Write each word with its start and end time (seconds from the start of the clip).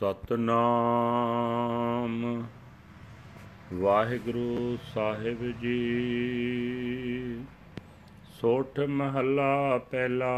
ਸਤਨਾਮ। 0.00 2.46
ਵਾਹਿਗੁਰੂ 3.74 4.78
ਸਾਹਿਬ 4.94 5.60
ਜੀ। 5.60 7.44
ਸੋਠ 8.24 8.80
ਮਹੱਲਾ 8.80 9.78
ਪਹਿਲਾ। 9.78 10.34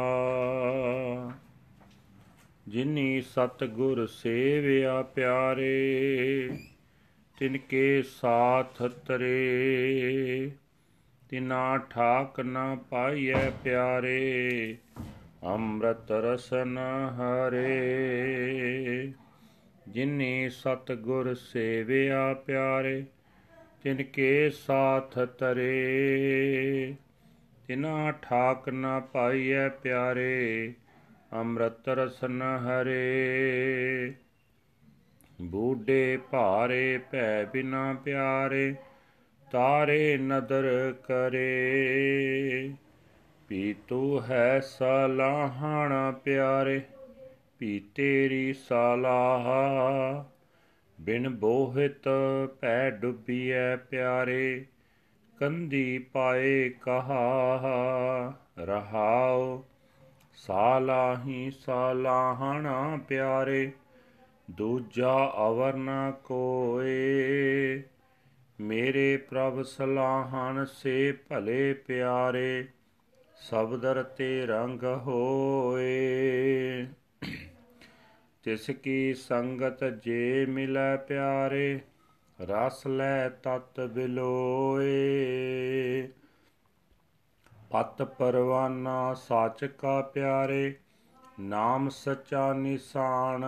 ਜਿਨੀ 2.69 3.21
ਸਤਗੁਰ 3.21 4.07
ਸੇਵਿਆ 4.07 5.03
ਪਿਆਰੇ 5.03 6.51
ਤਿਨ 7.39 7.59
ਕੇ 7.59 8.03
ਸਾਥ 8.03 8.83
ਤਰੇ। 8.83 10.51
ਤਿਨਾ 11.31 11.79
ਠਾਕ 11.79 12.41
ਨਾ 12.41 12.79
ਪਾਈਐ 12.91 13.51
ਪਿਆਰੇ, 13.65 14.77
ਅੰਮ੍ਰਿਤ 15.45 16.13
ਰਸਨ 16.13 16.79
ਹਰੇ। 17.11 18.38
ਜਿਨੀ 19.99 20.49
ਸਤਗੁਰ 20.51 21.35
ਸੇਵਿਆ 21.35 22.35
ਪਿਆਰੇ, 22.35 23.05
ਤਿਨ 23.83 24.03
ਕੇ 24.03 24.51
ਸਾਥ 24.51 25.19
ਤਰੇ 25.19 26.95
ਤਿਨਾ 27.67 28.11
ਠਾਕ 28.11 28.69
ਨ 28.69 29.01
ਪਾਈਐ 29.13 29.69
ਪਿਆਰੇ, 29.69 30.75
ਅੰਮ੍ਰਿਤ 31.33 31.89
ਰਸਨ 31.89 32.43
ਹਰੇ। 32.43 34.15
ਬੂਢੇ 35.43 36.19
ਭਾਰੇ 36.31 37.01
ਭੈ 37.13 37.45
ਬਿਨਾ 37.45 37.93
ਪਿਆਰੇ, 38.05 38.75
ਤਾਰੇ 39.51 40.19
ਨਦਰ 40.19 40.95
ਕਰੇ। 41.05 42.75
ਪੀ 43.49 43.75
ਤੂ 43.89 44.23
ਹੈ 44.23 44.61
ਸਲਾਹਣ 44.61 46.13
ਪਿਆਰੇ 46.13 46.81
ਪੀ 47.59 47.85
ਤੇਰੀ 47.95 48.53
ਸਲਾਹ। 48.53 50.25
ਬਿਨ 51.01 51.29
ਬੋਹਿਤ 51.29 52.09
ਪੈ 52.61 52.91
ਡੁੱਬੀਐ 52.91 53.77
ਪਿਆਰੇ, 53.77 54.67
ਕੰਦੀ 55.39 55.99
ਪਾਏ 55.99 56.69
ਕਹਾ 56.69 58.35
ਰਹਾਉ 58.59 59.63
ਸਾਲਾਹੀ 60.35 61.51
ਸਲਾਹਣਾ 61.51 62.99
ਪਿਆਰੇ, 63.09 63.73
ਦੂਜਾ 64.51 65.35
ਅਵਰ 65.39 65.75
ਨ 65.75 66.13
ਕੋਏ। 66.25 67.83
ਮੇਰੇ 68.61 69.17
ਪ੍ਰਭ 69.17 69.63
ਸਲਾਹਣ 69.63 70.65
ਸੇ 70.65 71.13
ਭਲੇ 71.13 71.75
ਪਿਆਰੇ, 71.75 72.69
ਸਬਦਰ 73.35 74.03
ਤੇ 74.03 74.47
ਰੰਗ 74.47 74.83
ਹੋਏ। 74.83 76.87
ਤਿਸ 78.49 78.71
ਕੀ 78.71 79.15
ਸੰਗਤ 79.15 79.85
ਜੇ 79.85 80.47
ਮਿਲੈ 80.47 80.97
ਪਿਆਰੇ, 80.97 81.81
ਰਸ 82.41 82.87
ਲੈ 82.87 83.29
ਤਤ 83.29 83.81
ਬਿਲੋਏ। 83.81 84.89
ਪਤ 87.71 88.03
ਪਰਵਾਨਾ 88.03 89.15
ਸਾਚ 89.15 89.65
ਕਾ 89.65 90.01
ਪਿਆਰੇ, 90.01 90.75
ਨਾਮ 91.41 91.89
ਸਚਾ 91.89 92.53
ਨਿਸ਼ਾਨ। 92.53 93.45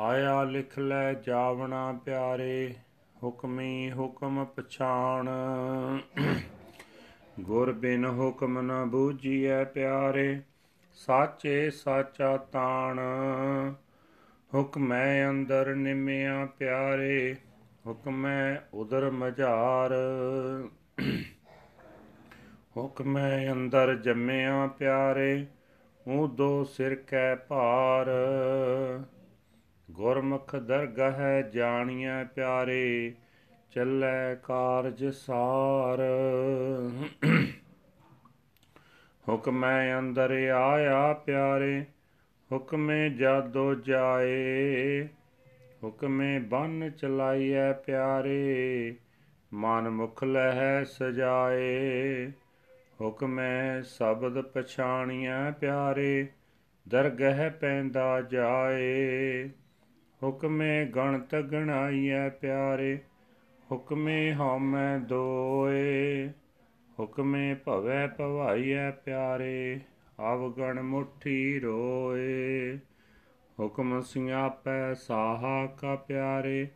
ਆਇਆ 0.00 0.44
ਲਿਖ 0.44 0.78
ਲੈ 0.78 1.14
ਜਾਵਣਾ 1.14 2.00
ਪਿਆਰੇ, 2.04 2.74
ਹੁਕਮੀ 3.22 3.92
ਹੁਕਮ 3.92 4.44
ਪਛਾਣ। 4.44 5.28
ਗੁਰ 7.40 7.72
ਬਿਨ 7.72 8.04
ਹੁਕਮ 8.04 8.60
ਨ 8.60 8.84
ਬੂਝੀਐ 8.84 9.64
ਪਿਆਰੇ 9.64 10.40
ਸਾਚੇ 10.94 11.70
ਸਾਚਾ 11.70 12.36
ਤਾਣ। 12.36 13.00
ਹੁਕਮੈ 14.54 15.28
ਅੰਦਰ 15.28 15.74
ਨਿਮਿਆ 15.74 16.46
ਪਿਆਰੇ, 16.58 17.36
ਹੁਕਮੈ 17.86 18.60
ਉਦਰ 18.74 19.10
ਮਝਾਰ। 19.10 19.92
ਹੁਕਮੈ 22.76 23.52
ਅੰਦਰ 23.52 23.94
ਜੰਮਿਆ 23.94 24.66
ਪਿਆਰੇ 24.66 25.46
ਉਦੋ 26.06 26.64
ਸਿਰ 26.64 26.94
ਕੈ 26.94 27.36
ਭਾਰ। 27.36 28.06
ਗੁਰਮੁਖ 29.90 30.56
ਦਰਗਹ 30.56 31.48
ਜਾਣੀਐ 31.50 32.24
ਪਿਆਰੇ, 32.24 33.14
ਚੱਲੈ 33.70 34.34
ਕਾਰਜ 34.34 35.04
ਸਾਰ। 35.04 35.98
ਹੁਕਮੈ 39.28 39.98
ਅੰਦਰ 39.98 40.30
ਆਇਆ 40.56 41.12
ਪਿਆਰੇ, 41.12 41.84
ਹੁਕਮੇ 42.52 43.10
ਜਾਦੋ 43.10 43.74
ਜਾਏ। 43.74 45.08
ਹੁਕਮੇ 45.84 46.38
ਬੰਨ 46.38 46.90
ਚਲਾਈਐ 46.90 47.72
ਪਿਆਰੇ, 47.72 48.94
ਮਨ 49.54 49.90
ਮੁਖ 49.90 50.24
ਲਹਿ 50.24 50.84
ਸਜਾਏ। 50.84 52.26
ਹੁਕਮੈ 53.00 53.82
ਸ਼ਬਦ 53.82 54.40
ਪਛਾਣੀਐ 54.40 55.50
ਪਿਆਰੇ, 55.50 56.26
ਦਰਗਹਿ 56.88 57.50
ਪੈਂਦਾ 57.50 58.20
ਜਾਏ। 58.20 59.50
ਹੁਕਮੇ 60.22 60.84
ਗਣਤ 60.84 61.34
ਗਣਾਈਐ 61.34 62.28
ਪਿਆਰੇ, 62.28 62.98
ਹੁਕਮੇ 63.72 64.34
ਹਉਮੈ 64.34 64.98
ਦੋਏ। 64.98 66.30
ਹੁਕਮੇ 67.00 67.54
ਭਵੈ 67.54 68.06
ਭਵਾਈਐ 68.06 68.90
ਪਿਆਰੇ 68.90 69.80
ਅਵਗਣ 70.34 70.82
ਮੁਠੀ 70.82 71.60
ਰੋਏ। 71.60 72.78
ਹੁਕਮ 73.60 74.00
ਸਿਆਪੈ 74.00 74.94
ਸਾਹਾ 74.94 75.66
ਕਾ 75.66 75.96
ਪਿਆਰੇ, 75.96 76.68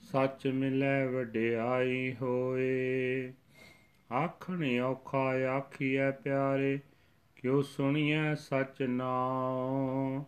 ਸੱਚ 0.00 0.46
ਮਿਲੈ 0.46 1.06
ਵਡਿਆਈ 1.06 2.16
ਹੋਏ। 2.22 3.32
ਆਖਣ 4.12 4.80
ਔਖਾ 4.80 5.34
ਆਖੀਐ 5.56 6.10
ਪਿਆਰੇ, 6.10 6.80
ਕਿਉ 7.36 7.62
ਸੁਣੀਐ 7.62 8.34
ਸਚ 8.34 8.82
ਨਾਉ। 8.82 10.24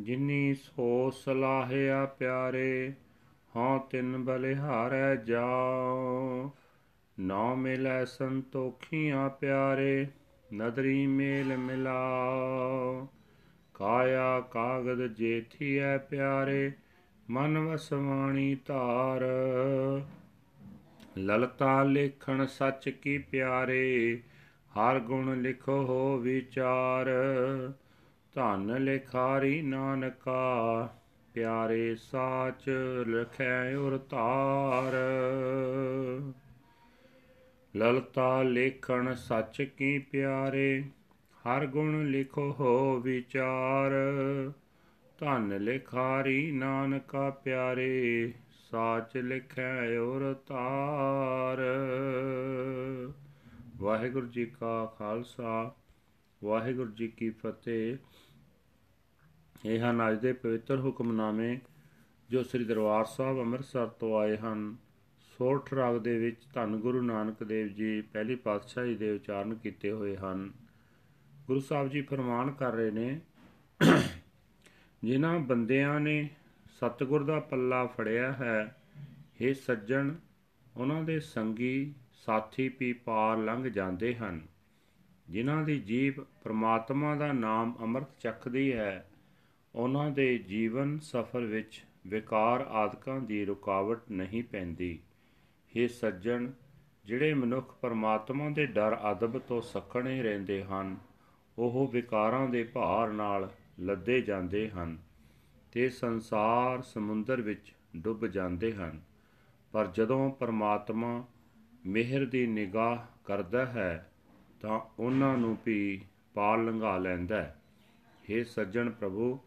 ਜਿਨੀ 0.00 0.54
ਸੋ 0.54 1.10
ਸਲਾਹਿਆ 1.10 2.06
ਪਿਆਰੇ 2.06 2.92
ਹਾਂ 3.56 3.78
ਤਿਨ 3.78 4.24
ਬਲਿਹਾਰੈ 4.24 5.14
ਜਾਉ। 5.16 6.50
ਨਾ 7.22 7.54
ਮਿਲੈ 7.54 8.04
ਸੰਤੋਖੀਆਂ 8.04 9.30
ਪਿਆਰੇ, 9.30 10.06
ਨਦਰੀ 10.54 11.06
ਮੇਲ 11.06 11.56
ਮਿਲਾਓ 11.56 13.08
ਕਾਇਆ 13.74 14.40
ਕਾਗਦ 14.40 15.06
ਜੇਥੀਐ 15.06 15.98
ਪਿਆਰੇ, 15.98 16.72
ਮਨ 17.30 17.58
ਵਸਵਾਣੀ 17.58 18.56
ਧਾਰ। 18.66 19.20
ਲਲਤਾ 21.18 21.82
ਲੇਖਣ 21.82 22.46
ਸੱਚ 22.46 22.88
ਕੀ 22.88 23.18
ਪਿਆਰੇ, 23.18 24.20
ਹਰ 24.78 24.98
ਗੁਣ 25.00 25.42
ਲਿਖੋ 25.42 25.72
ਹੋ 25.72 26.18
ਵਿਚਾਰ। 26.18 27.06
ਧਨ 28.34 28.84
ਲਿਖਾਰੀ 28.84 29.62
ਨਾਨਕਾ, 29.62 30.88
ਪਿਆਰੇ 31.34 31.94
ਸਾਚ 31.94 32.70
ਲਖੈ 33.06 33.74
ਉਰ 33.74 33.98
ਧਾਰ। 34.10 34.92
ਲਲਤਾ 37.76 38.42
ਲੇਖਣ 38.42 39.14
ਸੱਚ 39.14 39.62
ਕੀ 39.62 39.98
ਪਿਆਰੇ, 39.98 40.84
ਹਰ 41.36 41.66
ਗੁਣ 41.66 42.10
ਲਿਖੋ 42.10 42.54
ਹੋ 42.60 43.00
ਵਿਚਾਰ। 43.00 43.90
ਧਨ 45.18 45.60
ਲਿਖਾਰੀ 45.60 46.52
ਨਾਨਕਾ 46.52 47.30
ਪਿਆਰੇ, 47.30 48.32
ਸਾਚ 48.70 49.16
ਲਿਖੈ 49.16 49.98
ਔਰ 49.98 50.34
ਤਾਰ। 50.34 51.58
ਵਾਹਿਗੁਰੂ 53.76 54.26
ਜੀ 54.26 54.46
ਕਾ 54.46 54.94
ਖਾਲਸਾ, 54.98 55.74
ਵਾਹਿਗੁਰੂ 56.44 56.90
ਜੀ 56.90 57.08
ਕੀ 57.08 57.30
ਫਤਿਹ। 57.30 57.96
ਇਹ 59.66 59.80
ਹਨ 59.80 60.10
ਅੱਜ 60.10 60.20
ਦੇ 60.20 60.32
ਪਵਿੱਤਰ 60.32 60.80
ਹੁਕਮਨਾਮੇ 60.80 61.58
ਜੋ 62.30 62.42
ਸ੍ਰੀ 62.42 62.64
ਦਰਬਾਰ 62.64 63.04
ਸਾਹਿਬ 63.04 63.40
ਅੰਮ੍ਰਿਤਸਰ 63.40 63.86
ਤੋਂ 63.86 64.18
ਆਏ 64.18 64.36
ਹਨ। 64.36 64.76
ਸੋਠ 65.42 65.72
ਰਾਗ 65.74 65.96
ਦੇ 65.98 66.18
ਵਿੱਚ 66.18 66.42
ਧੰਨ 66.54 66.76
ਗੁਰੂ 66.76 67.00
ਨਾਨਕ 67.02 67.42
ਦੇਵ 67.44 67.68
ਜੀ 67.68 68.00
ਪਹਿਲੀ 68.02 68.34
ਪਾਤਸ਼ਾਹੀ 68.34 68.94
ਦੇ 68.94 69.10
ਉਚਾਰਨ 69.10 69.54
ਕੀਤੇ 69.54 69.90
ਹੋਏ 69.92 70.16
ਹਨ। 70.16 70.52
ਗੁਰੂ 71.46 71.60
ਸਾਹਿਬ 71.60 71.88
ਜੀ 71.88 72.02
ਫਰਮਾਨ 72.02 72.50
ਕਰ 72.50 72.72
ਰਹੇ 72.72 72.90
ਨੇ, 72.90 73.20
ਜਿਨ੍ਹਾਂ 75.02 75.38
ਬੰਦਿਆਂ 75.40 75.98
ਨੇ 76.00 76.28
ਸਤਿਗੁਰ 76.70 77.24
ਦਾ 77.24 77.40
ਪੱਲਾ 77.40 77.84
ਫੜਿਆ 77.86 78.32
ਹੈ 78.32 78.76
ਇਹ 79.40 79.54
ਸੱਜਣ, 79.54 80.14
ਉਹਨਾਂ 80.76 81.02
ਦੇ 81.02 81.20
ਸੰਗੀ 81.20 81.94
ਸਾਥੀ 82.14 82.70
ਵੀ 82.80 82.92
ਪਾਰ 82.92 83.38
ਲੰਘ 83.38 83.68
ਜਾਂਦੇ 83.68 84.14
ਹਨ। 84.14 84.40
ਜਿਨ੍ਹਾਂ 85.28 85.62
ਦੀ 85.62 85.80
ਜੀਵ 85.80 86.24
ਪ੍ਰਮਾਤਮਾ 86.42 87.14
ਦਾ 87.16 87.32
ਨਾਮ 87.32 87.76
ਅੰਮ੍ਰਿਤ 87.80 88.18
ਚੱਖਦੀ 88.20 88.72
ਹੈ, 88.72 89.06
ਉਹਨਾਂ 89.74 90.10
ਦੇ 90.10 90.38
ਜੀਵਨ 90.38 90.98
ਸਫਰ 90.98 91.40
ਵਿੱਚ 91.40 91.84
ਵਿਕਾਰ 92.06 92.60
ਆਦਿਕਾਂ 92.60 93.20
ਦੀ 93.20 93.44
ਰੁਕਾਵਟ 93.44 94.10
ਨਹੀਂ 94.10 94.44
ਪੈਂਦੀ। 94.44 94.98
हे 95.76 95.88
ਸੱਜਣ, 95.88 96.50
ਜਿਹੜੇ 97.04 97.34
ਮਨੁੱਖ 97.34 97.74
ਪਰਮਾਤਮਾ 97.80 98.50
ਦੇ 98.50 98.66
ਡਰ 98.66 98.98
ਅਦਬ 99.10 99.38
ਤੋਂ 99.38 99.62
ਸੱਖਣੇ 99.62 100.22
ਰਹਿੰਦੇ 100.22 100.64
ਹਨ, 100.64 100.96
ਉਹ 101.58 101.88
ਵਿਕਾਰਾਂ 101.92 102.48
ਦੇ 102.48 102.64
ਭਾਰ 102.64 103.08
ਨਾਲ 103.08 103.50
ਲੱਦੇ 103.80 104.20
ਜਾਂਦੇ 104.20 104.70
ਹਨ 104.70 104.98
ਤੇ 105.72 105.90
ਸੰਸਾਰ 105.90 106.82
ਸਮੁੰਦਰ 106.82 107.40
ਵਿੱਚ 107.40 107.72
ਡੁੱਬ 107.96 108.26
ਜਾਂਦੇ 108.26 108.72
ਹਨ। 108.72 109.00
ਪਰ 109.72 109.86
ਜਦੋਂ 109.86 110.30
ਪਰਮਾਤਮਾ 110.30 111.24
ਮਿਹਰ 111.86 112.26
ਦੀ 112.26 112.46
ਨਿਗਾਹ 112.46 112.98
ਕਰਦਾ 113.24 113.66
ਹੈ, 113.66 114.10
ਤਾਂ 114.60 114.80
ਉਹਨਾਂ 114.98 115.38
ਨੂੰ 115.38 115.58
ਵੀ 115.66 116.04
ਪਾਰ 116.34 116.58
ਲੰਘਾ 116.58 116.98
ਲੈਂਦਾ 116.98 117.42
ਹੈ। 117.42 117.62
हे 118.30 118.44
ਸੱਜਣ 118.44 118.90
ਪ੍ਰਭੂ, 118.90 119.40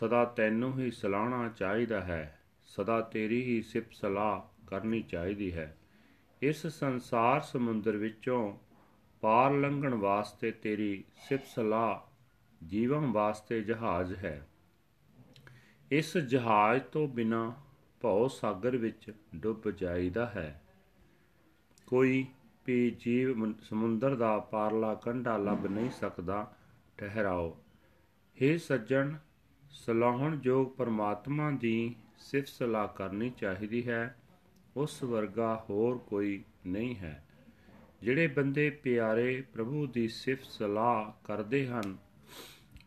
ਸਦਾ 0.00 0.24
ਤੈਨੂੰ 0.24 0.80
ਹੀ 0.80 0.90
ਸਲਾਹਣਾ 0.90 1.48
ਚਾਹੀਦਾ 1.48 2.00
ਹੈ, 2.00 2.40
ਸਦਾ 2.66 3.00
ਤੇਰੀ 3.00 3.42
ਹੀ 3.42 3.62
ਸਿਫਤ 3.62 3.92
ਸਲਾਹ 3.92 4.55
ਕਰਨੀ 4.66 5.02
ਚਾਹੀਦੀ 5.02 5.52
ਹੈ। 5.52 5.76
ਇਸ 6.42 6.66
ਸੰਸਾਰ 6.66 7.40
ਸਮੁੰਦਰ 7.40 7.96
ਵਿੱਚੋਂ 7.96 8.58
ਪਾਰ 9.20 9.52
ਲੰਘਣ 9.52 9.94
ਵਾਸਤੇ 9.94 10.50
ਤੇਰੀ 10.50 11.04
ਸਿਫਤ 11.28 11.46
ਸਲਾਹ 11.46 12.16
ਜੀਵਨ 12.66 13.12
ਵਾਸਤੇ 13.12 13.62
ਜਹਾਜ਼ 13.62 14.14
ਹੈ। 14.14 14.48
ਇਸ 15.90 16.18
ਜਹਾਜ਼ 16.18 16.82
ਤੋਂ 16.82 17.08
ਬਿਨਾ 17.08 17.54
ਭਉ 18.00 18.28
ਸਾਗਰ 18.28 18.76
ਵਿੱਚ 18.76 19.12
ਡੁੱਬ 19.36 19.70
ਜਾਈਦਾ 19.70 20.26
ਹੈ। 20.26 20.62
ਕੋਈ 21.86 22.26
ਵੀ 22.66 22.90
ਜੀਵ 22.90 23.58
ਸਮੁੰਦਰ 23.60 24.16
ਦਾ 24.16 24.38
ਪਾਰਲਾ 24.38 24.94
ਕੰਢਾ 24.94 25.36
ਲੱਭ 25.36 25.66
ਨਹੀਂ 25.66 25.90
ਸਕਦਾ, 25.90 26.54
ਠਹਿਰਾਓ। 26.98 27.58
हे 28.42 28.58
ਸੱਜਣ, 28.58 29.16
ਸਲਾਹਣ 29.70 30.36
ਜੋਗ 30.36 30.68
ਪਰਮਾਤਮਾ 30.68 31.50
ਦੀ 31.50 31.96
ਸਿਫਤ 32.18 32.48
ਸਲਾਹ 32.48 32.88
ਕਰਨੀ 32.88 33.30
ਚਾਹੀਦੀ 33.30 33.88
ਹੈ। 33.88 34.16
ਉਸ 34.76 35.02
ਵਰਗਾ 35.02 35.64
ਹੋਰ 35.70 35.98
ਕੋਈ 35.98 36.44
ਨਹੀਂ 36.66 36.96
ਹੈ। 36.96 37.26
ਜਿਹੜੇ 38.02 38.26
ਬੰਦੇ 38.26 38.70
ਪਿਆਰੇ 38.70 39.44
ਪ੍ਰਭੂ 39.52 39.86
ਦੀ 39.86 40.08
ਸਿਫਤ 40.08 40.44
ਸਲਾਹ 40.44 41.26
ਕਰਦੇ 41.26 41.66
ਹਨ, 41.66 41.96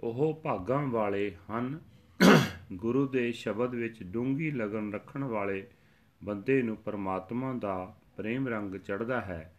ਉਹ 0.02 0.42
ਭਾਗਾਂ 0.44 0.88
ਵਾਲੇ 0.88 1.36
ਹਨ। 1.52 1.80
ਗੁਰੂ 2.74 3.08
ਦੇ 3.08 3.32
ਸ਼ਬਦ 3.32 3.76
ਵਿੱਚ 3.76 4.04
ਡੂੰਗੀ 4.04 4.52
ਲਗਨ 4.52 4.94
ਰੱਖਣ 4.94 5.24
ਵਾਲੇ 5.24 5.68
ਬੰਦੇ 6.24 6.62
ਨੂੰ 6.62 6.78
ਪਰਮਾਤਮਾ 6.78 7.54
ਦਾ 7.54 7.96
ਪ੍ਰੇਮ 8.18 8.48
ਰੰਗ 8.48 8.76
ਚੜਦਾ 8.76 9.22
ਹੈ। 9.22 9.56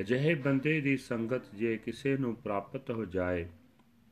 ਅਜਿਹੇ 0.00 0.34
ਬੰਦੇ 0.34 0.80
ਦੀ 0.80 0.96
ਸੰਗਤ 0.96 1.54
ਜੇ 1.54 1.76
ਕਿਸੇ 1.76 2.16
ਨੂੰ 2.16 2.36
ਪ੍ਰਾਪਤ 2.36 2.90
ਹੋ 2.90 3.04
ਜਾਏ, 3.04 3.48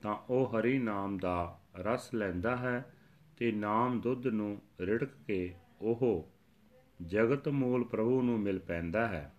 ਤਾਂ 0.02 0.17
ਉਹ 0.31 0.46
ਹਰੀ 0.46 0.79
ਨਾਮ 0.79 1.19
ਦਾ 1.19 1.61
ਰਸ 1.76 2.14
ਲੈਂਦਾ 2.14 2.56
ਹੈ 2.56 2.93
ਤੇ 3.37 3.52
ਨਾਮ 3.52 4.00
ਦੁੱਧ 4.00 4.26
ਨੂੰ 4.26 4.62
ਰਿੜਕ 4.81 5.11
ਕੇ 5.26 5.55
ਉਹ 5.81 6.31
ਜਗਤ 7.02 7.49
ਮੂਲ 7.49 7.85
ਪ੍ਰਭੂ 7.85 8.23
ਨੂੰ 8.23 8.41
ਮਿਲ 8.41 8.58
ਪੈਂਦਾ 8.58 9.08
ਹੈ। 9.08 9.32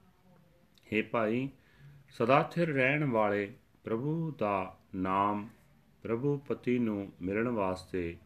हे 0.93 1.03
ਭਾਈ, 1.11 1.49
ਸਦਾ 2.09 2.43
ਸਥਿਰ 2.43 2.69
ਰਹਿਣ 2.69 3.03
ਵਾਲੇ 3.03 3.53
ਪ੍ਰਭੂ 3.83 4.31
ਦਾ 4.31 4.79
ਨਾਮ 4.95 5.49
ਪ੍ਰਭੂ 6.03 6.37
ਪਤੀ 6.37 6.79
ਨੂੰ 6.79 7.11
ਮਿਲਣ 7.21 7.47
ਵਾਸਤੇ 7.47 8.17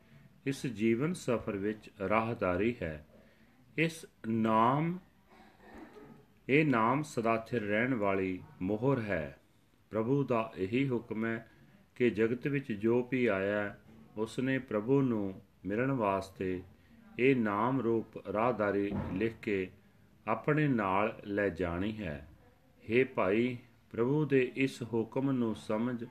ਇਸ 0.46 0.68
ਜੀਵਨ 0.68 1.14
ਸਫਰ 1.14 1.58
ਵਿੱਚ 1.58 1.90
ਰਾਹਦਾਰੀ 2.10 2.76
ਹੈ। 2.82 3.06
ਇਸ 3.78 4.06
ਨਾਮ, 4.28 5.00
ਇਹ 6.50 6.66
ਨਾਮ 6.66 7.04
ਸਦਾ 7.04 7.38
ਸਥਿਰ 7.38 7.62
ਰਹਿਣ 7.62 7.94
ਵਾਲੀ 7.94 8.44
ਮੋਹਰ 8.62 9.00
ਹੈ। 9.00 9.40
ਪ੍ਰਭੂ 9.90 10.24
ਦਾ 10.24 10.52
ਇਹੀ 10.56 10.90
ਹੁਕਮ 10.90 11.26
ਹੈ 11.26 11.52
ਕਿ 11.96 12.10
ਜਗਤ 12.10 12.48
ਵਿੱਚ 12.48 12.72
ਜੋ 12.72 13.08
ਵੀ 13.12 13.26
ਆਇਆ 13.26 13.76
ਉਸ 14.18 14.40
ਨੇ 14.40 14.60
ਪ੍ਰਭੂ 14.60 15.02
ਨੂੰ 15.02 15.42
ਮਿਲਣ 15.66 15.92
ਵਾਸਤੇ 15.92 16.62
ਇਹ 17.22 17.36
ਨਾਮ 17.36 17.82
ਰੂਪ 17.82 18.28
ਰਾਹਦਾਰੀ 18.28 18.92
ਲਿਖ 19.14 19.34
ਕੇ 19.42 19.72
ਆਪਣੇ 20.28 20.68
ਨਾਲ 20.68 21.20
ਲੈ 21.26 21.50
ਜਾਣੀ 21.50 21.98
ਹੈ। 21.98 22.28
हे 22.92 23.08
ਭਾਈ, 23.16 23.58
ਪ੍ਰਭੂ 23.92 24.26
ਦੇ 24.26 24.52
ਇਸ 24.56 24.84
ਹੁਕਮ 24.84 25.32
ਨੂੰ 25.32 25.56
ਸਮਝ, 25.56 26.06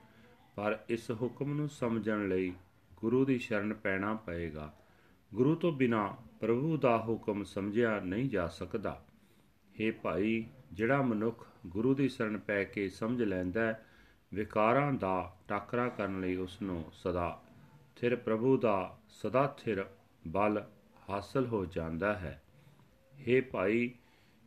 ਪਰ 0.54 0.78
ਇਸ 0.88 1.10
ਹੁਕਮ 1.10 1.54
ਨੂੰ 1.54 1.68
ਸਮਝਣ 1.68 2.28
ਲਈ 2.28 2.52
ਗੁਰੂ 2.96 3.24
ਦੀ 3.24 3.38
ਸ਼ਰਨ 3.38 3.74
ਪੈਣਾ 3.74 4.14
ਪਏਗਾ। 4.14 4.74
ਗੁਰੂ 5.34 5.54
ਤੋਂ 5.54 5.72
ਬਿਨਾ 5.72 6.16
ਪ੍ਰਭੂ 6.40 6.76
ਦਾ 6.76 6.98
ਹੁਕਮ 6.98 7.44
ਸਮਝਿਆ 7.44 8.00
ਨਹੀਂ 8.00 8.30
ਜਾ 8.30 8.48
ਸਕਦਾ। 8.48 9.04
हे 9.80 9.94
ਭਾਈ, 10.02 10.46
ਜਿਹੜਾ 10.72 11.02
ਮਨੁੱਖ 11.02 11.46
ਗੁਰੂ 11.66 11.94
ਦੀ 11.94 12.08
ਸ਼ਰਨ 12.08 12.38
ਪੈ 12.38 12.64
ਕੇ 12.64 12.88
ਸਮਝ 12.88 13.22
ਲੈਂਦਾ 13.22 13.60
ਹੈ, 13.60 13.86
ਵਿਕਾਰਾਂ 14.34 14.92
ਦਾ 14.92 15.36
ਟਾਕਰਾ 15.48 15.88
ਕਰਨ 15.88 16.20
ਲਈ 16.20 16.36
ਉਸ 16.36 16.62
ਨੂੰ 16.62 16.84
ਸਦਾ 16.92 17.42
ਥਿਰ 17.96 18.16
ਪ੍ਰਭੂ 18.16 18.56
ਦਾ 18.56 18.98
ਸਦਾ 19.08 19.56
ਥਿਰ 19.64 19.86
ਬਲ 20.28 20.64
ਹਾਸਲ 21.10 21.46
ਹੋ 21.46 21.64
ਜਾਂਦਾ 21.64 22.14
ਹੈ। 22.18 22.42
हे 23.14 23.42
ਭਾਈ 23.50 23.90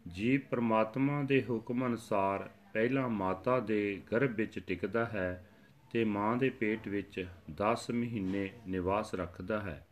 ਜੀ 0.08 0.38
ਪ੍ਰਮਾਤਮਾ 0.38 1.24
ਦੇ 1.24 1.44
ਹੁਕਮ 1.50 1.86
ਅਨੁਸਾਰ 1.86 2.50
ਪਹਿਲਾਂ 2.74 3.10
ਮਾਤਾ 3.10 3.60
ਦੇ 3.60 4.02
ਗਰਭ 4.12 4.32
ਵਿੱਚ 4.32 4.60
ਟਿਕਦਾ 4.60 5.06
ਹੈ 5.06 5.48
ਤੇ 5.92 6.04
ਮਾਂ 6.04 6.38
ਦੇ 6.38 6.50
ਪੇਟ 6.50 6.88
ਵਿੱਚ 6.88 7.26
10 7.52 7.94
ਮਹੀਨੇ 7.94 8.50
ਨਿਵਾਸ 8.68 9.16
ਰੱਖਦਾ 9.16 9.60
ਹੈ। 9.60 9.88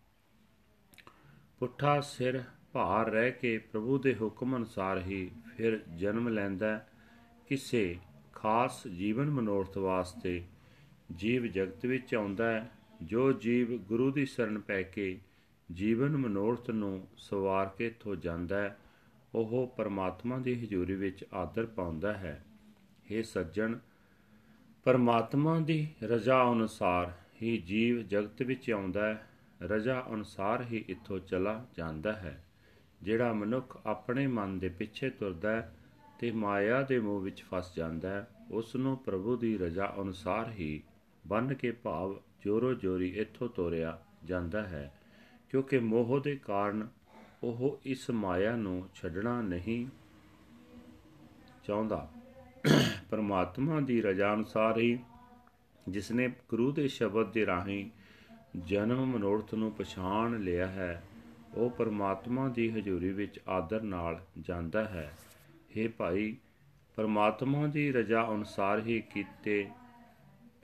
ਪੁੱਠਾ 1.60 2.02
ਸਿਰ 2.02 2.44
ਭਾਰ 2.72 3.10
ਰਹਿ 3.10 3.32
ਕੇ 3.32 3.58
ਪ੍ਰਭੂ 3.58 3.98
ਦੇ 3.98 4.16
ਹੁਕਮ 4.22 4.58
ਅਨੁਸਾਰ 4.58 4.98
ਹੀ 4.98 5.32
ਫਿਰ 5.58 5.80
ਜਨਮ 5.96 6.28
ਲੈਂਦਾ 6.28 6.86
ਕਿਸੇ 7.48 7.98
ਖਾਸ 8.34 8.88
ਜੀਵਨ 8.88 9.30
ਮਨੋਰਥ 9.30 9.78
ਵਾਸਤੇ 9.78 10.44
ਜੀਵ 11.16 11.46
ਜਗਤ 11.46 11.86
ਵਿੱਚ 11.86 12.16
ਆਉਂਦਾ 12.16 12.52
ਹੈ, 12.52 12.72
ਜੋ 13.02 13.32
ਜੀਵ 13.34 13.78
ਗੁਰੂ 13.78 14.12
ਦੀ 14.12 14.26
ਸ਼ਰਨ 14.26 14.60
ਪੈ 14.60 14.84
ਕੇ 14.84 15.20
ਜੀਵਨ 15.74 16.18
ਮਨੋਰਥ 16.18 16.70
ਨੂੰ 16.70 17.08
ਸਵਾਰ 17.18 17.70
ਕੇ 17.78 17.96
ਥੋ 18.00 18.16
ਜਾਂਦਾ 18.16 18.62
ਹੈ, 18.62 18.78
ਉਹ 19.36 19.74
ਪਰਮਾਤਮਾ 19.78 20.38
ਦੀ 20.38 20.64
ਹਜ਼ੂਰੀ 20.64 20.96
ਵਿੱਚ 20.96 21.26
ਆਦਰ 21.34 21.66
ਪਾਉਂਦਾ 21.66 22.14
ਹੈ। 22.14 22.46
हे 23.12 23.24
ਸੱਜਣ, 23.24 23.78
ਪਰਮਾਤਮਾ 24.84 25.60
ਦੀ 25.60 25.88
ਰਜ਼ਾ 26.04 26.52
ਅਨੁਸਾਰ 26.52 27.12
ਹੀ 27.42 27.58
ਜੀਵ 27.58 28.02
ਜਗਤ 28.02 28.42
ਵਿੱਚ 28.42 28.72
ਆਉਂਦਾ 28.72 29.08
ਹੈ, 29.08 29.28
ਰਜ਼ਾ 29.62 30.06
ਅਨੁਸਾਰ 30.14 30.62
ਹੀ 30.62 30.86
ਇੱਥੋਂ 30.88 31.20
ਚਲਾ 31.20 31.66
ਜਾਂਦਾ 31.78 32.14
ਹੈ। 32.14 32.44
ਜਿਹੜਾ 33.02 33.34
ਮਨੁੱਖ 33.34 33.80
ਆਪਣੇ 33.86 34.28
ਮਨ 34.28 34.60
ਦੇ 34.60 34.70
ਪਿੱਛੇ 34.70 35.10
ਤੁਰਦਾ 35.10 35.52
ਹੈ 35.52 35.76
ਤੇ 36.20 36.32
ਮਾਇਆ 36.32 36.82
ਦੇ 36.82 37.00
ਮੋਹ 37.00 37.22
ਵਿੱਚ 37.22 37.44
ਫਸ 37.44 37.76
ਜਾਂਦਾ 37.76 38.10
ਹੈ 38.10 38.28
ਉਸ 38.52 38.76
ਨੂੰ 38.76 38.98
ਪ੍ਰਭੂ 38.98 39.38
ਦੀ 39.38 39.58
ਰਜ਼ਾ 39.58 39.96
ਅਨੁਸਾਰ 40.02 40.52
ਹੀ 40.52 40.84
ਬੰਨ 41.28 41.54
ਕੇ 41.54 41.72
ਭਾਵ 41.72 42.22
ਜੋਰੋ 42.42 42.74
ਜੋਰੀ 42.74 43.10
ਇੱਥੋਂ 43.10 43.50
ਤੋਰਿਆ 43.50 44.00
ਜਾਂਦਾ 44.26 44.68
ਹੈ। 44.68 44.99
ਕਿਉਂਕਿ 45.50 45.80
ਮੋਹ 45.80 46.20
ਦੇ 46.20 46.36
ਕਾਰਨ 46.36 46.88
ਉਹ 47.44 47.80
ਇਸ 47.86 48.10
ਮਾਇਆ 48.10 48.56
ਨੂੰ 48.56 48.90
ਛੱਡਣਾ 48.96 49.42
ਨਹੀਂ 49.42 49.88
ਚਾਹੁੰਦਾ। 51.64 52.12
ਪਰਮਾਤਮਾ 53.12 53.80
ਦੀ 53.80 54.02
ਰਜ਼ਾ 54.02 54.34
ਅਨੁਸਾਰ 54.34 54.78
ਹੀ 54.78 55.00
ਜਿਸ 55.90 56.12
ਨੇ 56.12 56.34
ਗੁਰੂ 56.50 56.72
ਦੇ 56.72 56.88
ਸ਼ਬਦ 56.88 57.32
ਦੇ 57.32 57.46
ਰਾਹੀਂ 57.46 57.90
ਜਨਮ 58.60 59.06
ਮਨੋਰਥ 59.06 59.54
ਨੂੰ 59.54 59.72
ਪਛਾਣ 59.72 60.40
ਲਿਆ 60.40 60.68
ਹੈ, 60.68 61.04
ਉਹ 61.56 61.70
ਪਰਮਾਤਮਾ 61.70 62.50
ਦੀ 62.50 62.70
ਹਜ਼ੂਰੀ 62.70 63.10
ਵਿੱਚ 63.10 63.40
ਆਦਰ 63.48 63.82
ਨਾਲ 63.82 64.26
ਜਾਂਦਾ 64.40 64.86
ਹੈ। 64.86 65.14
हे 65.78 65.92
ਭਾਈ, 65.98 66.38
ਪਰਮਾਤਮਾ 66.96 67.68
ਦੀ 67.68 67.92
ਰਜ਼ਾ 67.92 68.28
ਅਨੁਸਾਰ 68.32 68.80
ਹੀ 68.80 69.02
ਕੀਤੇ, 69.02 69.70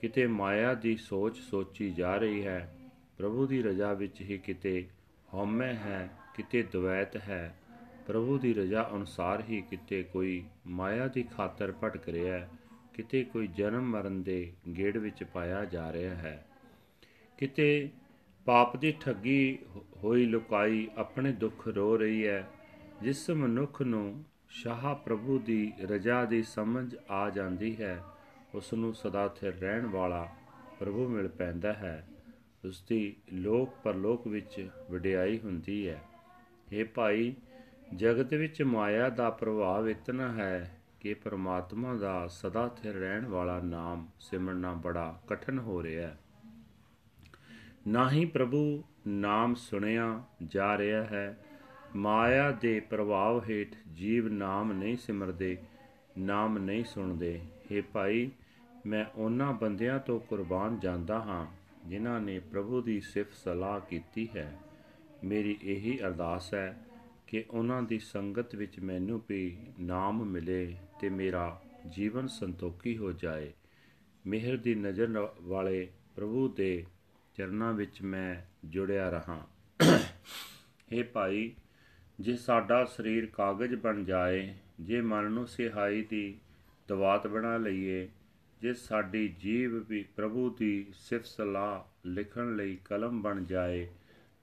ਕਿਤੇ 0.00 0.26
ਮਾਇਆ 0.26 0.74
ਦੀ 0.74 0.96
ਸੋਚ 0.96 1.38
ਸੋਚੀ 1.38 1.90
ਜਾ 1.90 2.16
ਰਹੀ 2.16 2.46
ਹੈ। 2.46 2.75
ਪ੍ਰਭੂ 3.18 3.46
ਦੀ 3.46 3.62
ਰਜ਼ਾ 3.62 3.92
ਵਿੱਚ 3.92 4.20
ਹੀ 4.20 4.38
ਕਿਤੇ 4.38 4.88
ਹਉਮੈ 5.34 5.74
ਹੈ, 5.74 6.10
ਕਿਤੇ 6.34 6.62
ਦ્વੈਤ 6.62 7.16
ਹੈ। 7.16 7.56
ਪ੍ਰਭੂ 8.06 8.38
ਦੀ 8.38 8.54
ਰਜ਼ਾ 8.54 8.90
ਅਨੁਸਾਰ 8.94 9.42
ਹੀ 9.48 9.60
ਕਿਤੇ 9.60 10.02
ਕੋਈ 10.02 10.44
ਮਾਇਆ 10.66 11.08
ਦੀ 11.08 11.22
ਖਾਤਰ 11.22 11.72
ਭਟਕ 11.84 12.08
ਰਿਹਾ 12.08 12.38
ਹੈ, 12.38 12.50
ਕਿਤੇ 12.94 13.24
ਕੋਈ 13.24 13.46
ਜਨਮ 13.46 13.82
ਮਰਨ 13.82 14.22
ਦੇ 14.22 14.52
ਗੇੜ 14.78 14.96
ਵਿੱਚ 14.96 15.24
ਪਾਇਆ 15.24 15.64
ਜਾ 15.64 15.92
ਰਿਹਾ 15.92 16.14
ਹੈ। 16.14 16.46
ਕਿਤੇ 17.38 17.90
ਪਾਪ 18.44 18.76
ਦੀ 18.76 18.94
ਠੱਗੀ 19.00 19.58
ਹੋਈ 19.96 20.24
ਲੁਕਾਈ 20.24 20.88
ਆਪਣੇ 20.96 21.32
ਦੁੱਖ 21.32 21.68
ਰੋ 21.68 21.96
ਰਹੀ 21.96 22.26
ਹੈ, 22.26 22.48
ਜਿਸ 23.02 23.30
ਮਨੁੱਖ 23.30 23.82
ਨੂੰ 23.82 24.24
ਸ਼ਾਹ 24.48 24.94
ਪ੍ਰਭੂ 24.94 25.38
ਦੀ 25.38 25.72
ਰਜ਼ਾ 25.82 26.24
ਦੀ 26.24 26.42
ਸਮਝ 26.42 26.96
ਆ 27.10 27.30
ਜਾਂਦੀ 27.30 27.76
ਹੈ, 27.76 28.02
ਉਸ 28.54 28.74
ਨੂੰ 28.74 28.94
ਸਦਾ 28.94 29.28
ਸਥਿਰ 29.28 29.54
ਰਹਿਣ 29.54 29.86
ਵਾਲਾ 29.86 30.28
ਪ੍ਰਭੂ 30.78 31.08
ਮਿਲ 31.08 31.28
ਪੈਂਦਾ 31.28 31.72
ਹੈ। 31.72 32.08
ਉਸ 32.66 32.84
ਦੀ 32.88 33.16
ਲੋਕ 33.32 33.74
ਪਰਲੋਕ 33.84 34.26
ਵਿੱਚ 34.26 34.68
ਵਡਿਆਈ 34.90 35.38
ਹੁੰਦੀ 35.38 35.88
ਹੈ। 35.88 36.02
ਇਹ 36.72 36.84
ਭਾਈ, 36.84 37.34
ਜਗਤ 37.96 38.34
ਵਿੱਚ 38.34 38.62
ਮਾਇਆ 38.62 39.08
ਦਾ 39.08 39.30
ਪ੍ਰਭਾਵ 39.30 39.88
ਇਤਨਾ 39.88 40.32
ਹੈ 40.32 40.80
ਕਿ 41.00 41.14
ਪ੍ਰਮਾਤਮਾ 41.14 41.94
ਦਾ 41.94 42.26
ਸਦਾ 42.26 42.68
ਸਥਿਰ 42.68 42.94
ਰਹਿਣ 42.94 43.26
ਵਾਲਾ 43.26 43.60
ਨਾਮ 43.60 44.08
ਸਿਮਰਨਾ 44.20 44.74
ਬੜਾ 44.74 45.20
ਕਠਨ 45.28 45.58
ਹੋ 45.58 45.82
ਰਿਹਾ 45.82 46.08
ਹੈ। 46.08 46.18
ਨਾ 47.86 48.10
ਹੀ 48.10 48.24
ਪ੍ਰਭੂ 48.24 48.84
ਨਾਮ 49.06 49.54
ਸੁਣਿਆ 49.54 50.22
ਜਾ 50.46 50.78
ਰਿਹਾ 50.78 51.04
ਹੈ। 51.04 51.38
ਮਾਇਆ 51.96 52.50
ਦੇ 52.50 52.80
ਪ੍ਰਭਾਵ 52.80 53.44
ਹੇਠ 53.50 53.76
ਜੀਵ 53.92 54.28
ਨਾਮ 54.28 54.72
ਨਹੀਂ 54.72 54.96
ਸਿਮਰਦੇ, 54.96 55.58
ਨਾਮ 56.18 56.58
ਨਹੀਂ 56.58 56.84
ਸੁਣਦੇ। 56.84 57.40
हे 57.72 57.84
ਭਾਈ, 57.92 58.30
ਮੈਂ 58.86 59.04
ਉਹਨਾਂ 59.14 59.52
ਬੰਦਿਆਂ 59.52 59.98
ਤੋਂ 59.98 60.20
ਕੁਰਬਾਨ 60.20 60.78
ਜਾਂਦਾ 60.78 61.18
ਹਾਂ 61.18 61.65
ਜਿਨ੍ਹਾਂ 61.88 62.20
ਨੇ 62.20 62.38
ਪ੍ਰਭੂ 62.38 62.80
ਦੀ 62.82 63.00
ਸਿਫਤ 63.00 63.34
ਸਲਾਹ 63.34 63.80
ਕੀਤੀ 63.80 64.28
ਹੈ, 64.36 64.58
ਮੇਰੀ 65.24 65.58
ਇਹੀ 65.62 65.98
ਅਰਦਾਸ 65.98 66.54
ਹੈ 66.54 66.76
ਕਿ 67.26 67.44
ਉਹਨਾਂ 67.50 67.82
ਦੀ 67.82 67.98
ਸੰਗਤ 67.98 68.54
ਵਿੱਚ 68.54 68.80
ਮੈਨੂੰ 68.80 69.22
ਵੀ 69.28 69.56
ਨਾਮ 69.80 70.24
ਮਿਲੇ 70.24 70.76
ਤੇ 71.00 71.08
ਮੇਰਾ 71.08 71.62
ਜੀਵਨ 71.88 72.26
ਸੰਤੋਖੀ 72.26 72.96
ਹੋ 72.96 73.12
ਜਾਏ। 73.12 73.52
ਮਿਹਰ 74.26 74.56
ਦੀ 74.56 74.74
ਨਜ਼ਰ 74.74 75.28
ਵਾਲੇ 75.42 75.88
ਪ੍ਰਭੂ 76.16 76.48
ਦੇ 76.48 76.84
ਚਰਨਾਂ 77.34 77.72
ਵਿੱਚ 77.72 78.02
ਮੈਂ 78.02 78.34
ਜੁੜਿਆ 78.68 79.08
ਰਹਾ। 79.10 79.46
हे 80.92 81.04
ਭਾਈ, 81.12 81.52
ਜੇ 82.20 82.36
ਸਾਡਾ 82.36 82.84
ਸਰੀਰ 82.84 83.26
ਕਾਗਜ਼ 83.26 83.74
ਬਣ 83.74 84.04
ਜਾਏ, 84.04 84.54
ਜੇ 84.80 85.00
ਮਨ 85.00 85.24
ਨੂੰ 85.24 85.46
ਸਿਹਾਈ 85.46 86.02
ਦੀ 86.02 86.38
ਦਵਾਤ 86.88 87.26
ਬਣਾ 87.26 87.56
ਲਈਏ 87.56 88.08
ਜੇ 88.60 88.74
ਸਾਡੀ 88.74 89.28
ਜੀਵ 89.28 89.84
ਵੀ 89.88 90.02
ਪ੍ਰਭੂ 90.02 90.50
ਦੀ 90.50 90.86
ਸਿਫਤ 90.94 91.26
ਸਲਾਹ 91.26 92.08
ਲਿਖਣ 92.08 92.56
ਲਈ 92.56 92.78
ਕਲਮ 92.84 93.22
ਬਣ 93.22 93.44
ਜਾਏ, 93.44 93.88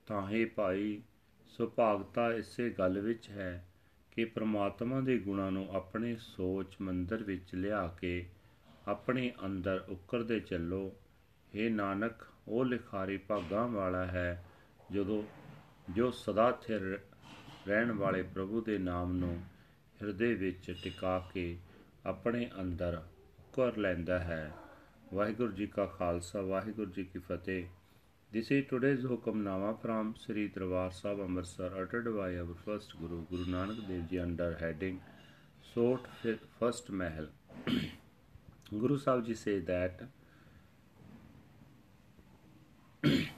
ਤਾਂ 0.08 0.32
हे 0.32 0.50
ਭਾਈ, 0.56 1.02
ਸੁਭਾਗਤਾ 1.48 2.34
ਇਸੇ 2.34 2.70
ਗੱਲ 2.70 3.00
ਵਿੱਚ 3.00 3.30
ਹੈ 3.30 3.68
ਕਿ 4.12 4.26
ਪ੍ਰਮਾਤਮਾ 4.26 5.02
ਦੇ 5.02 5.18
ਗੁਣਾਂ 5.18 5.52
ਨੂੰ 5.52 5.76
ਆਪਣੇ 5.76 6.16
ਸੋਚ 6.16 6.76
ਮੰਦਰ 6.82 7.24
ਵਿੱਚ 7.24 7.56
ਲਿਆ 7.56 7.88
ਕੇ 7.88 8.26
ਆਪਣੇ 8.88 9.34
ਅੰਦਰ 9.46 9.86
ਉਕਰਦੇ 9.90 10.40
ਚੱਲੋ। 10.40 10.96
हे 11.56 11.74
ਨਾਨਕ, 11.74 12.14
ਉਹ 12.48 12.66
ਲਿਖਾਰੀ 12.66 13.18
ਭਾਗਾਂ 13.18 13.68
ਵਾਲਾ 13.68 14.06
ਹੈ 14.06 14.46
ਜਦੋਂ, 14.92 15.24
ਜੋ 15.94 16.12
ਸਦਾ 16.12 16.52
ਥਿਰ 16.52 17.00
ਰਹਿਣ 17.68 17.92
ਵਾਲੇ 17.92 18.24
ਪ੍ਰਭੂ 18.24 18.62
ਦੇ 18.62 18.78
ਨਾਮ 18.78 19.14
ਨੂੰ 19.14 19.44
ਹਿਰਦੇ 20.02 20.34
ਵਿੱਚ 20.34 20.76
ਟਿਕਾ 20.84 21.30
ਕੇ 21.34 21.58
ਆਪਣੇ 22.06 22.52
ਅੰਦਰ 22.62 23.04
ਕਰ 23.56 23.78
ਲੈਂਦਾ 23.78 24.20
ਹੈ 24.20 24.52
ਵਾਹਿਗੁਰੂ 25.14 25.52
ਜੀ 25.52 25.66
ਕਾ 25.68 25.86
ਖਾਲਸਾ 25.98 26.42
ਵਾਹਿਗੁਰੂ 26.42 26.92
ਜੀ 26.92 27.04
ਕੀ 27.04 27.20
ਫਤਿਹ 27.20 27.66
This 28.34 28.48
is 28.50 28.64
today's 28.70 29.04
Hukamnama 29.10 29.80
from 29.80 30.08
Sri 30.20 30.44
Darbar 30.54 30.92
Sahib 30.92 31.20
Amritsar 31.20 31.68
uttered 31.82 32.08
by 32.16 32.30
our 32.44 32.56
first 32.62 32.96
Guru 33.02 33.20
Guru 33.32 33.44
Nanak 33.46 33.82
Dev 33.90 34.08
Ji 34.10 34.22
under 34.22 34.48
heading 34.62 34.96
Sort 35.74 36.08
First 36.60 36.90
Mahal. 37.02 37.28
Guru 38.72 38.98
Sahib 38.98 39.28
Ji 39.28 39.36
say 39.36 39.60
that 39.60 40.02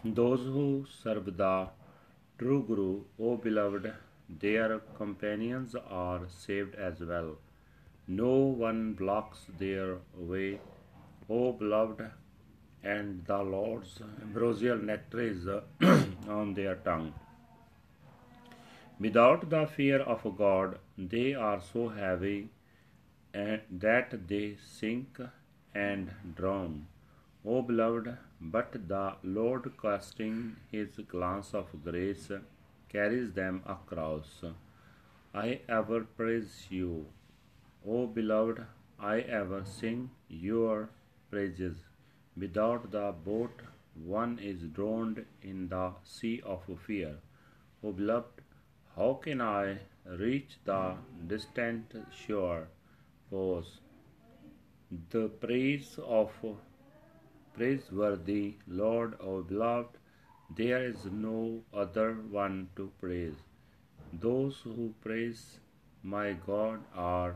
those 0.05 0.45
who 0.45 0.86
serve 0.89 1.27
the 1.36 1.67
true 2.39 2.63
Guru, 2.63 3.01
O 3.19 3.36
beloved, 3.36 3.91
their 4.29 4.79
companions 4.98 5.75
are 5.75 6.22
saved 6.29 6.75
as 6.75 7.01
well. 7.01 7.36
No 8.07 8.33
one 8.63 8.93
blocks 8.93 9.39
their 9.57 9.97
way, 10.15 10.59
O 11.27 11.51
beloved, 11.53 12.12
and 12.83 13.25
the 13.25 13.41
Lord's 13.41 14.00
ambrosial 14.21 14.77
nectar 14.77 15.21
is 15.21 15.47
on 16.27 16.53
their 16.53 16.75
tongue. 16.75 17.13
Without 19.00 19.50
the 19.50 19.65
fear 19.65 20.01
of 20.01 20.38
God, 20.38 20.77
they 20.97 21.33
are 21.33 21.59
so 21.74 21.89
heavy 21.89 22.50
eh, 23.33 23.57
that 23.71 24.27
they 24.27 24.55
sink 24.63 25.19
and 25.74 26.12
drown. 26.35 26.88
O 27.43 27.62
beloved, 27.62 28.17
but 28.39 28.88
the 28.88 29.15
Lord, 29.24 29.71
casting 29.81 30.55
his 30.71 31.00
glance 31.07 31.53
of 31.53 31.67
grace, 31.83 32.31
carries 32.88 33.33
them 33.33 33.63
across. 33.65 34.43
I 35.33 35.59
ever 35.67 36.01
praise 36.01 36.67
you, 36.69 37.07
O 37.88 38.08
beloved, 38.08 38.65
I 39.00 39.20
ever 39.20 39.63
sing 39.63 40.10
your 40.27 40.89
praises. 41.30 41.77
Without 42.36 42.89
the 42.89 43.13
boat, 43.24 43.62
one 43.94 44.39
is 44.39 44.63
drowned 44.77 45.24
in 45.44 45.70
the 45.70 45.92
sea 46.04 46.42
of 46.44 46.63
fear. 46.88 47.18
O 47.84 47.92
beloved, 47.92 48.42
how 48.96 49.13
can 49.22 49.39
I 49.39 49.77
reach 50.06 50.58
the 50.65 50.96
distant 51.27 51.94
shore? 52.12 52.70
Pause. 53.30 53.80
The 55.12 55.27
praise 55.27 56.00
of 56.04 56.32
praiseworthy 57.54 58.56
Lord, 58.68 59.15
O 59.22 59.44
beloved, 59.44 59.98
there 60.58 60.84
is 60.84 61.06
no 61.06 61.62
other 61.72 62.13
one 62.32 62.70
to 62.77 62.92
praise. 63.00 63.36
Those 64.12 64.62
who 64.63 64.94
praise 65.01 65.60
my 66.01 66.34
God 66.34 66.80
are 66.96 67.36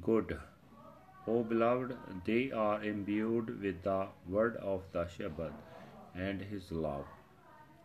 good. 0.00 0.38
O 1.26 1.42
beloved, 1.42 1.96
they 2.24 2.50
are 2.50 2.82
imbued 2.82 3.60
with 3.60 3.82
the 3.82 4.08
word 4.26 4.56
of 4.56 4.82
the 4.92 5.04
Shabbat 5.04 5.52
and 6.14 6.40
his 6.40 6.70
love. 6.72 7.06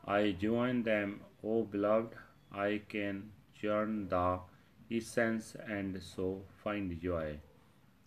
I 0.05 0.31
join 0.31 0.83
them, 0.83 1.22
O 1.43 1.63
beloved, 1.63 2.13
I 2.51 2.81
can 2.89 3.31
churn 3.60 4.10
the 4.10 4.39
essence 4.91 5.55
and 5.67 6.01
so 6.01 6.43
find 6.63 7.01
joy. 7.01 7.39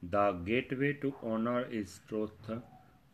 The 0.02 0.32
gateway 0.32 0.92
to 0.94 1.14
honor 1.22 1.62
is 1.64 2.00
truth. 2.08 2.50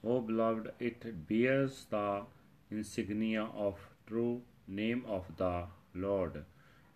O 0.05 0.21
beloved, 0.21 0.73
it 0.79 1.27
bears 1.29 1.87
the 1.91 2.23
insignia 2.71 3.45
of 3.45 3.79
true 4.07 4.43
name 4.67 5.05
of 5.07 5.25
the 5.37 5.65
Lord. 5.95 6.45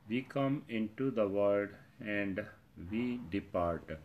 We 0.08 0.22
come 0.22 0.64
into 0.68 1.10
the 1.10 1.28
world 1.28 1.70
and 2.00 2.44
we 2.90 3.20
depart 3.30 3.98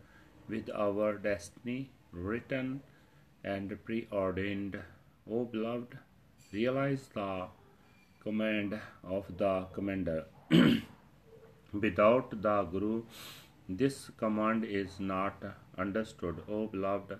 with 0.48 0.70
our 0.74 1.18
destiny 1.18 1.90
written 2.12 2.80
and 3.44 3.76
preordained. 3.84 4.78
O 5.30 5.44
beloved, 5.44 5.98
realize 6.52 7.08
the 7.14 7.46
command 8.20 8.78
of 9.02 9.26
the 9.38 9.66
commander. 9.72 10.24
Without 11.72 12.42
the 12.42 12.62
Guru, 12.64 13.02
this 13.68 14.10
command 14.16 14.64
is 14.64 15.00
not 15.00 15.42
understood. 15.78 16.42
O 16.48 16.66
beloved, 16.66 17.18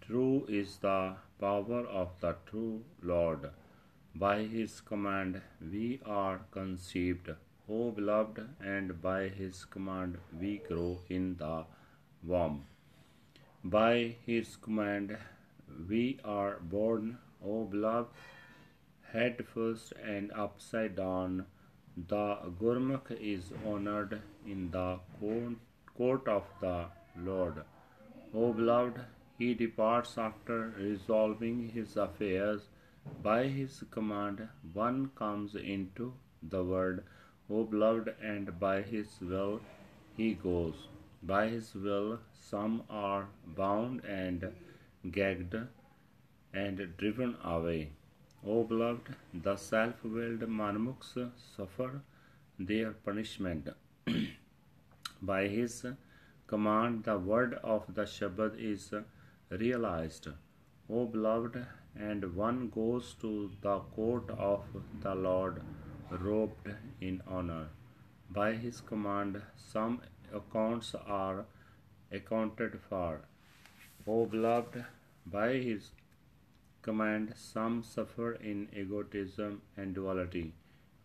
true 0.00 0.46
is 0.48 0.78
the 0.78 1.16
power 1.40 1.86
of 1.86 2.10
the 2.20 2.36
true 2.46 2.82
Lord. 3.02 3.50
By 4.14 4.44
his 4.44 4.80
command 4.80 5.40
we 5.60 6.00
are 6.04 6.40
conceived, 6.50 7.30
O 7.74 7.90
beloved, 7.90 8.38
and 8.60 9.00
by 9.00 9.28
his 9.28 9.64
command 9.64 10.18
we 10.38 10.58
grow 10.68 11.00
in 11.08 11.36
the 11.36 11.64
womb. 12.22 12.64
By 13.64 14.16
his 14.26 14.56
command 14.56 15.16
we 15.88 16.18
are 16.22 16.58
born, 16.60 17.16
O 17.42 17.64
beloved, 17.64 18.10
head 19.12 19.46
first 19.54 19.94
and 20.14 20.32
upside 20.32 20.96
down. 20.96 21.46
The 21.96 22.26
Gurmukh 22.60 23.10
is 23.18 23.52
honored 23.66 24.20
in 24.46 24.70
the 24.70 24.98
court 25.96 26.28
of 26.28 26.44
the 26.60 26.76
Lord. 27.16 27.62
O 28.34 28.52
beloved, 28.52 29.00
he 29.38 29.54
departs 29.54 30.18
after 30.18 30.74
resolving 30.78 31.70
his 31.70 31.96
affairs. 31.96 32.68
By 33.22 33.46
his 33.48 33.82
command 33.90 34.46
one 34.74 35.10
comes 35.14 35.54
into 35.54 36.12
the 36.42 36.62
world, 36.62 37.00
O 37.54 37.64
beloved, 37.64 38.14
and 38.30 38.58
by 38.58 38.76
his 38.80 39.08
will 39.20 39.60
he 40.16 40.28
goes. 40.34 40.88
By 41.22 41.48
his 41.48 41.74
will 41.74 42.20
some 42.50 42.76
are 42.88 43.26
bound 43.56 44.04
and 44.04 44.46
gagged 45.16 45.56
and 46.54 46.96
driven 46.96 47.36
away. 47.44 47.90
O 48.46 48.64
beloved, 48.64 49.14
the 49.34 49.56
self 49.56 50.02
willed 50.02 50.46
Manmukhs 50.60 51.12
suffer 51.56 51.90
their 52.58 52.92
punishment. 52.92 53.68
By 55.30 55.42
his 55.48 55.76
command, 56.46 57.04
the 57.04 57.18
word 57.18 57.54
of 57.74 57.94
the 57.94 58.06
Shabad 58.14 58.58
is 58.72 58.92
realized. 59.50 60.28
O 60.88 61.06
beloved, 61.06 61.64
and 61.94 62.34
one 62.34 62.68
goes 62.70 63.14
to 63.20 63.50
the 63.60 63.78
court 63.96 64.30
of 64.30 64.64
the 65.02 65.14
Lord 65.14 65.62
robed 66.20 66.68
in 67.00 67.22
honor. 67.26 67.68
By 68.30 68.52
his 68.54 68.80
command, 68.80 69.42
some 69.56 70.00
accounts 70.32 70.94
are 70.94 71.44
accounted 72.10 72.78
for. 72.88 73.20
O 74.06 74.26
beloved, 74.26 74.84
by 75.26 75.54
his 75.54 75.90
command 76.82 77.34
some 77.36 77.82
suffer 77.82 78.32
in 78.32 78.68
egotism 78.74 79.62
and 79.76 79.94
duality. 79.94 80.54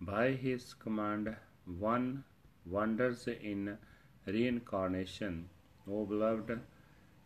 By 0.02 0.32
his 0.32 0.74
command 0.74 1.36
one 1.66 2.24
wanders 2.66 3.28
in 3.28 3.78
reincarnation. 4.26 5.50
O 5.90 6.06
beloved, 6.06 6.60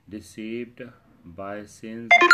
deceived 0.09 0.81
by 1.23 1.65
sins 1.65 2.09
and 2.11 2.31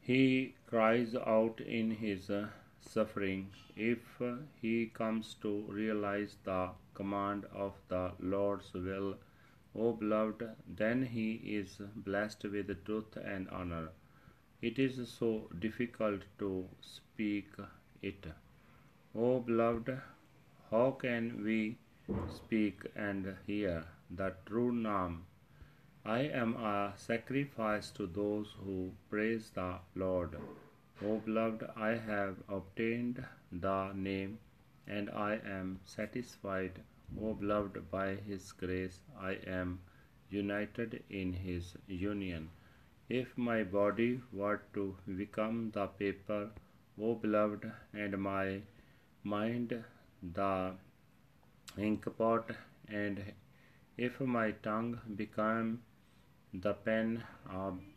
he 0.00 0.54
cries 0.68 1.14
out 1.16 1.60
in 1.60 1.90
his 1.90 2.30
uh, 2.30 2.46
suffering 2.80 3.50
if 3.76 4.20
he 4.60 4.86
comes 4.86 5.34
to 5.42 5.64
realize 5.68 6.36
the 6.44 6.70
command 6.94 7.44
of 7.54 7.74
the 7.88 8.12
Lord's 8.20 8.72
will. 8.74 9.16
O 9.74 9.92
beloved, 9.92 10.48
then 10.66 11.04
he 11.06 11.32
is 11.58 11.78
blessed 11.96 12.44
with 12.44 12.84
truth 12.84 13.16
and 13.16 13.48
honor. 13.50 13.88
It 14.62 14.78
is 14.78 15.08
so 15.08 15.48
difficult 15.58 16.22
to 16.38 16.68
speak 16.80 17.50
it. 18.02 18.26
O 19.14 19.40
beloved, 19.40 20.00
how 20.70 20.90
can 20.92 21.44
we 21.44 21.78
speak 22.28 22.86
and 22.96 23.36
hear 23.46 23.84
the 24.10 24.34
true 24.46 24.72
Naam? 24.72 25.27
I 26.10 26.20
am 26.40 26.56
a 26.56 26.94
sacrifice 26.96 27.90
to 27.96 28.06
those 28.06 28.52
who 28.64 28.92
praise 29.10 29.50
the 29.50 29.74
Lord. 29.94 30.36
O 31.04 31.18
beloved, 31.18 31.64
I 31.76 31.96
have 31.96 32.36
obtained 32.48 33.22
the 33.52 33.92
name, 33.92 34.38
and 34.86 35.10
I 35.10 35.34
am 35.56 35.80
satisfied. 35.84 36.80
O 37.20 37.34
beloved, 37.34 37.90
by 37.90 38.06
His 38.28 38.52
grace 38.52 39.00
I 39.20 39.32
am 39.56 39.80
united 40.30 41.02
in 41.10 41.34
His 41.34 41.76
union. 41.86 42.48
If 43.10 43.36
my 43.36 43.62
body 43.62 44.22
were 44.32 44.62
to 44.78 44.96
become 45.18 45.72
the 45.72 45.88
paper, 45.88 46.48
O 46.98 47.16
beloved, 47.16 47.70
and 47.92 48.16
my 48.16 48.62
mind 49.24 49.76
the 50.22 50.72
inkpot, 51.76 52.56
and 52.88 53.22
if 53.98 54.18
my 54.38 54.52
tongue 54.52 54.98
became 55.16 55.82
the 56.53 56.73
pen, 56.73 57.23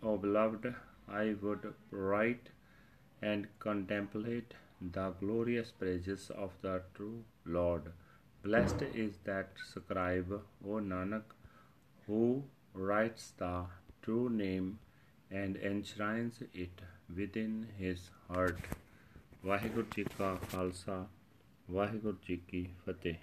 O 0.02 0.16
beloved, 0.16 0.75
I 1.09 1.35
would 1.40 1.73
write 1.90 2.49
and 3.23 3.47
contemplate 3.59 4.55
the 4.81 5.11
glorious 5.21 5.71
praises 5.71 6.31
of 6.31 6.52
the 6.62 6.83
true 6.95 7.25
Lord. 7.45 7.93
Blessed 8.43 8.83
is 8.95 9.19
that 9.25 9.50
scribe, 9.64 10.33
O 10.64 10.81
Nanak, 10.93 11.23
who 12.07 12.45
writes 12.75 13.33
the 13.38 13.66
true 14.02 14.28
name 14.31 14.78
and 15.31 15.57
enshrines 15.57 16.43
it 16.55 16.83
within 17.14 17.66
his 17.78 18.11
heart. 18.28 18.59
Waheguru 19.45 19.87
ji 19.97 20.05
ਕਾ 20.19 20.35
ਖਾਲਸਾ 20.50 21.07
ਵਾਹਿਗੁਰੂ 21.71 22.16
ਜੀ 22.26 22.37
ਕੀ 22.49 22.66
ਫਤਿਹ 22.87 23.14